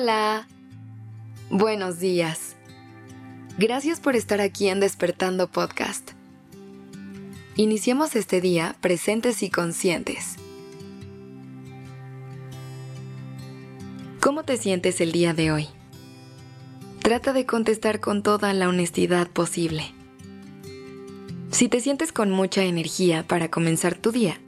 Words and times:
Hola. 0.00 0.46
Buenos 1.50 1.98
días. 1.98 2.54
Gracias 3.58 3.98
por 3.98 4.14
estar 4.14 4.40
aquí 4.40 4.68
en 4.68 4.78
Despertando 4.78 5.50
Podcast. 5.50 6.12
Iniciemos 7.56 8.14
este 8.14 8.40
día 8.40 8.76
presentes 8.80 9.42
y 9.42 9.50
conscientes. 9.50 10.36
¿Cómo 14.20 14.44
te 14.44 14.56
sientes 14.56 15.00
el 15.00 15.10
día 15.10 15.34
de 15.34 15.50
hoy? 15.50 15.66
Trata 17.02 17.32
de 17.32 17.44
contestar 17.44 17.98
con 17.98 18.22
toda 18.22 18.52
la 18.52 18.68
honestidad 18.68 19.26
posible. 19.26 19.92
Si 21.50 21.68
te 21.68 21.80
sientes 21.80 22.12
con 22.12 22.30
mucha 22.30 22.62
energía 22.62 23.26
para 23.26 23.50
comenzar 23.50 23.96
tu 23.96 24.12
día, 24.12 24.38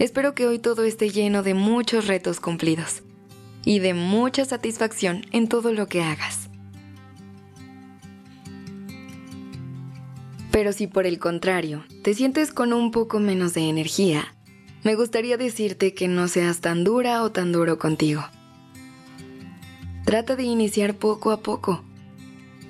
espero 0.00 0.34
que 0.34 0.48
hoy 0.48 0.58
todo 0.58 0.82
esté 0.82 1.10
lleno 1.10 1.44
de 1.44 1.54
muchos 1.54 2.08
retos 2.08 2.40
cumplidos 2.40 3.04
y 3.64 3.78
de 3.78 3.94
mucha 3.94 4.44
satisfacción 4.44 5.26
en 5.32 5.48
todo 5.48 5.72
lo 5.72 5.86
que 5.86 6.02
hagas. 6.02 6.50
Pero 10.50 10.72
si 10.72 10.86
por 10.86 11.06
el 11.06 11.18
contrario 11.18 11.84
te 12.02 12.14
sientes 12.14 12.52
con 12.52 12.72
un 12.72 12.90
poco 12.90 13.20
menos 13.20 13.54
de 13.54 13.68
energía, 13.68 14.34
me 14.82 14.94
gustaría 14.94 15.36
decirte 15.36 15.94
que 15.94 16.08
no 16.08 16.26
seas 16.26 16.60
tan 16.60 16.84
dura 16.84 17.22
o 17.22 17.30
tan 17.30 17.52
duro 17.52 17.78
contigo. 17.78 18.24
Trata 20.04 20.36
de 20.36 20.42
iniciar 20.42 20.94
poco 20.94 21.30
a 21.30 21.40
poco. 21.40 21.84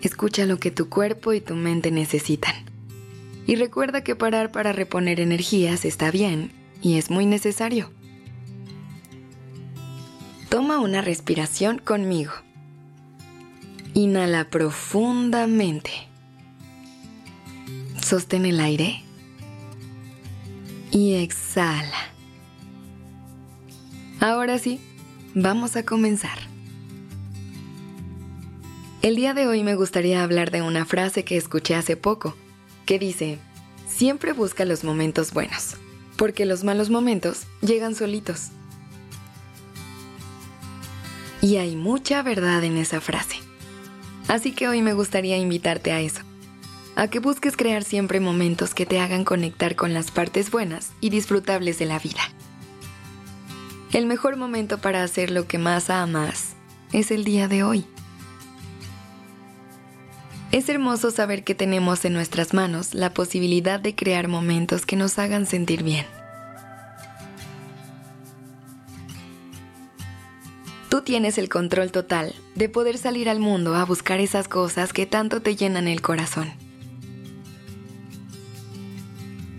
Escucha 0.03 0.45
lo 0.45 0.59
que 0.59 0.70
tu 0.70 0.89
cuerpo 0.89 1.33
y 1.33 1.41
tu 1.41 1.55
mente 1.55 1.91
necesitan. 1.91 2.55
Y 3.47 3.57
recuerda 3.57 4.05
que 4.05 4.17
parar 4.17 4.53
para 4.53 4.73
reponer 4.73 5.20
energías 5.20 5.84
está 5.84 6.11
bien 6.11 6.53
y 6.83 6.98
es 6.98 7.11
muy 7.11 7.27
necesario. 7.27 7.91
Toma 10.51 10.81
una 10.81 11.01
respiración 11.01 11.79
conmigo. 11.79 12.33
Inhala 13.95 14.51
profundamente. 14.51 15.92
Sostén 18.03 18.45
el 18.47 18.59
aire. 18.59 19.05
Y 20.91 21.15
exhala. 21.15 21.97
Ahora 24.19 24.59
sí, 24.59 24.81
vamos 25.37 25.77
a 25.77 25.84
comenzar. 25.84 26.37
El 29.03 29.14
día 29.14 29.35
de 29.35 29.47
hoy 29.47 29.62
me 29.62 29.77
gustaría 29.77 30.25
hablar 30.25 30.51
de 30.51 30.62
una 30.62 30.85
frase 30.85 31.25
que 31.25 31.37
escuché 31.37 31.77
hace 31.77 31.97
poco, 31.97 32.35
que 32.87 32.98
dice, 32.98 33.39
siempre 33.89 34.33
busca 34.33 34.64
los 34.64 34.83
momentos 34.83 35.33
buenos, 35.33 35.77
porque 36.17 36.45
los 36.45 36.64
malos 36.64 36.91
momentos 36.91 37.45
llegan 37.62 37.95
solitos. 37.95 38.51
Y 41.42 41.56
hay 41.56 41.74
mucha 41.74 42.22
verdad 42.22 42.62
en 42.64 42.77
esa 42.77 43.00
frase. 43.00 43.36
Así 44.28 44.52
que 44.52 44.69
hoy 44.69 44.83
me 44.83 44.92
gustaría 44.92 45.38
invitarte 45.38 45.92
a 45.92 46.00
eso, 46.00 46.20
a 46.96 47.08
que 47.08 47.19
busques 47.19 47.56
crear 47.56 47.83
siempre 47.83 48.20
momentos 48.20 48.74
que 48.74 48.86
te 48.86 49.00
hagan 49.00 49.24
conectar 49.24 49.74
con 49.74 49.94
las 49.94 50.11
partes 50.11 50.50
buenas 50.50 50.92
y 51.00 51.11
disfrutables 51.11 51.78
de 51.78 51.86
la 51.86 51.98
vida. 51.98 52.20
El 53.92 54.06
mejor 54.06 54.36
momento 54.36 54.78
para 54.78 55.02
hacer 55.02 55.30
lo 55.30 55.48
que 55.48 55.58
más 55.58 55.91
amas 55.91 56.55
es 56.92 57.11
el 57.11 57.24
día 57.24 57.48
de 57.48 57.64
hoy. 57.64 57.86
Es 60.52 60.68
hermoso 60.68 61.11
saber 61.11 61.42
que 61.42 61.55
tenemos 61.55 62.05
en 62.05 62.12
nuestras 62.12 62.55
manos 62.55 62.94
la 62.94 63.14
posibilidad 63.14 63.80
de 63.80 63.94
crear 63.94 64.28
momentos 64.28 64.84
que 64.84 64.96
nos 64.96 65.18
hagan 65.18 65.46
sentir 65.46 65.83
bien. 65.83 66.06
Tienes 71.11 71.39
el 71.39 71.48
control 71.48 71.91
total 71.91 72.37
de 72.55 72.69
poder 72.69 72.97
salir 72.97 73.29
al 73.29 73.41
mundo 73.41 73.75
a 73.75 73.85
buscar 73.85 74.21
esas 74.21 74.47
cosas 74.47 74.93
que 74.93 75.07
tanto 75.07 75.43
te 75.43 75.57
llenan 75.57 75.89
el 75.89 76.03
corazón. 76.03 76.53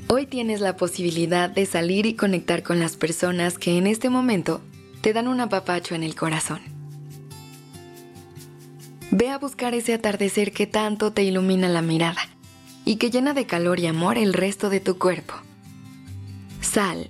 Hoy 0.07 0.27
tienes 0.27 0.61
la 0.61 0.77
posibilidad 0.77 1.49
de 1.49 1.65
salir 1.65 2.05
y 2.05 2.13
conectar 2.13 2.63
con 2.63 2.79
las 2.79 2.95
personas 2.95 3.57
que 3.57 3.77
en 3.77 3.85
este 3.85 4.09
momento 4.09 4.61
te 5.01 5.11
dan 5.11 5.27
un 5.27 5.41
apapacho 5.41 5.93
en 5.93 6.03
el 6.03 6.15
corazón. 6.15 6.61
Ve 9.11 9.27
a 9.27 9.37
buscar 9.37 9.73
ese 9.73 9.93
atardecer 9.93 10.53
que 10.53 10.67
tanto 10.67 11.11
te 11.11 11.23
ilumina 11.23 11.67
la 11.67 11.81
mirada 11.81 12.21
y 12.85 12.95
que 12.95 13.11
llena 13.11 13.33
de 13.33 13.45
calor 13.45 13.81
y 13.81 13.87
amor 13.87 14.17
el 14.17 14.31
resto 14.31 14.69
de 14.69 14.79
tu 14.79 14.97
cuerpo. 14.97 15.33
Sal 16.61 17.09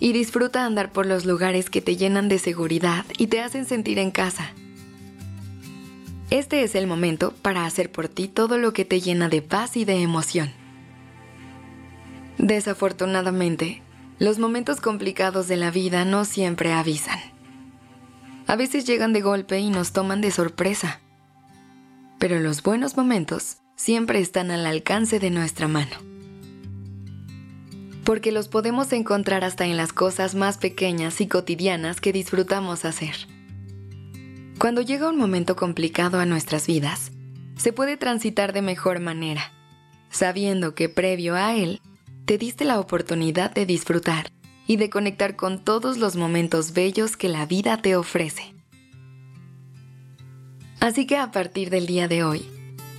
y 0.00 0.12
disfruta 0.12 0.64
andar 0.64 0.92
por 0.92 1.06
los 1.06 1.24
lugares 1.24 1.70
que 1.70 1.80
te 1.80 1.96
llenan 1.96 2.28
de 2.28 2.38
seguridad 2.38 3.04
y 3.18 3.28
te 3.28 3.40
hacen 3.40 3.66
sentir 3.66 3.98
en 3.98 4.10
casa. 4.10 4.52
Este 6.30 6.62
es 6.62 6.74
el 6.74 6.86
momento 6.86 7.32
para 7.42 7.64
hacer 7.64 7.90
por 7.90 8.08
ti 8.08 8.28
todo 8.28 8.58
lo 8.58 8.72
que 8.72 8.84
te 8.84 9.00
llena 9.00 9.28
de 9.28 9.42
paz 9.42 9.76
y 9.76 9.84
de 9.84 10.02
emoción. 10.02 10.50
Desafortunadamente, 12.38 13.82
los 14.18 14.38
momentos 14.38 14.80
complicados 14.80 15.48
de 15.48 15.56
la 15.56 15.70
vida 15.70 16.04
no 16.04 16.24
siempre 16.24 16.72
avisan. 16.72 17.18
A 18.46 18.56
veces 18.56 18.86
llegan 18.86 19.12
de 19.12 19.22
golpe 19.22 19.58
y 19.58 19.70
nos 19.70 19.92
toman 19.92 20.20
de 20.20 20.30
sorpresa. 20.30 21.00
Pero 22.18 22.40
los 22.40 22.62
buenos 22.62 22.96
momentos 22.96 23.58
siempre 23.76 24.20
están 24.20 24.50
al 24.50 24.66
alcance 24.66 25.18
de 25.18 25.30
nuestra 25.30 25.68
mano 25.68 26.15
porque 28.06 28.30
los 28.30 28.46
podemos 28.46 28.92
encontrar 28.92 29.42
hasta 29.42 29.66
en 29.66 29.76
las 29.76 29.92
cosas 29.92 30.36
más 30.36 30.58
pequeñas 30.58 31.20
y 31.20 31.26
cotidianas 31.26 32.00
que 32.00 32.12
disfrutamos 32.12 32.84
hacer. 32.84 33.16
Cuando 34.58 34.80
llega 34.80 35.10
un 35.10 35.16
momento 35.16 35.56
complicado 35.56 36.20
a 36.20 36.24
nuestras 36.24 36.68
vidas, 36.68 37.10
se 37.56 37.72
puede 37.72 37.96
transitar 37.96 38.52
de 38.52 38.62
mejor 38.62 39.00
manera, 39.00 39.50
sabiendo 40.08 40.76
que 40.76 40.88
previo 40.88 41.34
a 41.34 41.56
él, 41.56 41.80
te 42.26 42.38
diste 42.38 42.64
la 42.64 42.78
oportunidad 42.78 43.52
de 43.52 43.66
disfrutar 43.66 44.30
y 44.68 44.76
de 44.76 44.88
conectar 44.88 45.34
con 45.34 45.64
todos 45.64 45.98
los 45.98 46.14
momentos 46.14 46.74
bellos 46.74 47.16
que 47.16 47.28
la 47.28 47.44
vida 47.44 47.76
te 47.82 47.96
ofrece. 47.96 48.54
Así 50.78 51.08
que 51.08 51.16
a 51.16 51.32
partir 51.32 51.70
del 51.70 51.86
día 51.86 52.06
de 52.06 52.22
hoy, 52.22 52.48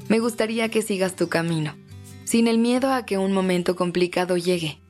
me 0.09 0.19
gustaría 0.19 0.67
que 0.67 0.81
sigas 0.81 1.15
tu 1.15 1.29
camino, 1.29 1.75
sin 2.25 2.49
el 2.49 2.57
miedo 2.57 2.91
a 2.91 3.05
que 3.05 3.17
un 3.17 3.31
momento 3.31 3.77
complicado 3.77 4.35
llegue 4.35 4.81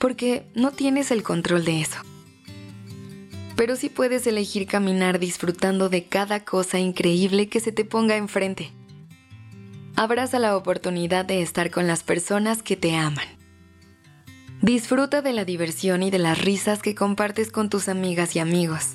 porque 0.00 0.46
no 0.54 0.72
tienes 0.72 1.10
el 1.10 1.22
control 1.22 1.64
de 1.66 1.82
eso. 1.82 1.98
Pero 3.54 3.76
sí 3.76 3.90
puedes 3.90 4.26
elegir 4.26 4.66
caminar 4.66 5.18
disfrutando 5.18 5.90
de 5.90 6.04
cada 6.04 6.40
cosa 6.40 6.78
increíble 6.78 7.50
que 7.50 7.60
se 7.60 7.70
te 7.70 7.84
ponga 7.84 8.16
enfrente. 8.16 8.72
Abraza 9.96 10.38
la 10.38 10.56
oportunidad 10.56 11.26
de 11.26 11.42
estar 11.42 11.70
con 11.70 11.86
las 11.86 12.02
personas 12.02 12.62
que 12.62 12.78
te 12.78 12.96
aman. 12.96 13.26
Disfruta 14.62 15.20
de 15.20 15.34
la 15.34 15.44
diversión 15.44 16.02
y 16.02 16.10
de 16.10 16.18
las 16.18 16.40
risas 16.40 16.80
que 16.80 16.94
compartes 16.94 17.50
con 17.50 17.68
tus 17.68 17.90
amigas 17.90 18.34
y 18.34 18.38
amigos. 18.38 18.94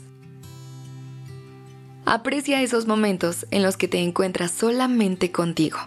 Aprecia 2.05 2.63
esos 2.63 2.87
momentos 2.87 3.45
en 3.51 3.61
los 3.61 3.77
que 3.77 3.87
te 3.87 3.99
encuentras 3.99 4.49
solamente 4.49 5.31
contigo, 5.31 5.77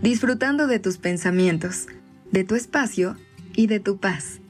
disfrutando 0.00 0.66
de 0.66 0.78
tus 0.78 0.96
pensamientos, 0.96 1.88
de 2.30 2.44
tu 2.44 2.54
espacio 2.54 3.16
y 3.60 3.66
de 3.66 3.78
tu 3.78 3.98
paz. 3.98 4.40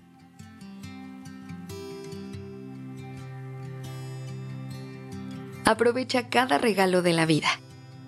Aprovecha 5.64 6.28
cada 6.28 6.58
regalo 6.58 7.02
de 7.02 7.12
la 7.12 7.26
vida 7.26 7.48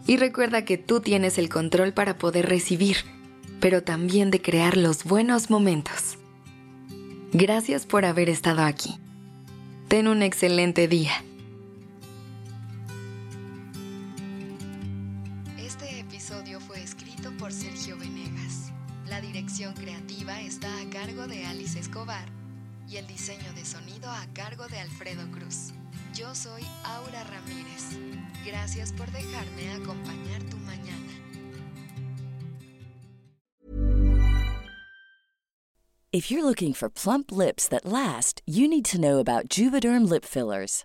y 0.06 0.16
recuerda 0.16 0.64
que 0.64 0.78
tú 0.78 1.00
tienes 1.00 1.38
el 1.38 1.48
control 1.48 1.92
para 1.92 2.18
poder 2.18 2.48
recibir, 2.48 2.98
pero 3.58 3.82
también 3.82 4.30
de 4.30 4.40
crear 4.40 4.76
los 4.76 5.02
buenos 5.02 5.50
momentos. 5.50 6.18
Gracias 7.32 7.84
por 7.84 8.04
haber 8.04 8.28
estado 8.28 8.62
aquí. 8.62 8.94
Ten 9.88 10.06
un 10.06 10.22
excelente 10.22 10.86
día. 10.86 11.12
Este 15.58 15.98
episodio 15.98 16.60
fue 16.60 16.80
escrito 16.80 17.32
por 17.38 17.52
Sergio 17.52 17.96
Venegas. 17.96 18.72
La 19.08 19.20
dirección 19.20 19.74
creativa 19.74 20.40
está 20.40 20.68
a 20.80 20.88
cargo 20.90 21.26
de 21.26 21.44
Alice 21.44 21.78
Escobar 21.78 22.26
y 22.88 22.96
el 22.96 23.06
diseño 23.06 23.52
de 23.54 23.64
sonido 23.64 24.10
a 24.10 24.26
cargo 24.32 24.68
de 24.68 24.78
Alfredo 24.78 25.28
Cruz. 25.30 25.72
Yo 26.14 26.34
soy 26.34 26.62
Aura 26.84 27.24
Ramírez. 27.24 27.98
Gracias 28.44 28.92
por 28.92 29.10
dejarme 29.10 29.72
acompañar 29.72 30.42
tu 30.50 30.56
mañana. 30.58 30.92
If 36.12 36.30
you're 36.30 36.44
looking 36.44 36.74
for 36.74 36.90
plump 36.90 37.32
lips 37.32 37.66
that 37.68 37.86
last, 37.86 38.42
you 38.46 38.68
need 38.68 38.84
to 38.86 39.00
know 39.00 39.18
about 39.18 39.48
Juvederm 39.48 40.08
lip 40.08 40.24
fillers. 40.24 40.84